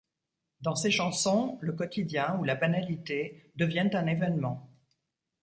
Dans 0.61 0.73
ses 0.73 0.89
chansons, 0.89 1.59
le 1.61 1.73
quotidien 1.73 2.35
ou 2.39 2.43
la 2.43 2.55
banalité 2.55 3.51
deviennent 3.55 3.95
un 3.95 4.07
évènement. 4.07 4.67